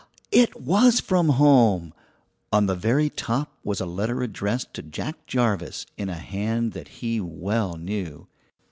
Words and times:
It 0.31 0.59
was 0.59 0.99
from 0.99 1.29
home! 1.29 1.93
On 2.51 2.65
the 2.65 2.73
very 2.73 3.07
top 3.07 3.55
was 3.63 3.79
a 3.79 3.85
letter 3.85 4.23
addressed 4.23 4.73
to 4.73 4.81
Jack 4.81 5.27
Jarvis 5.27 5.85
in 5.95 6.09
a 6.09 6.15
hand 6.15 6.71
that 6.73 6.87
he 6.87 7.19
well 7.21 7.75
knew. 7.77 8.27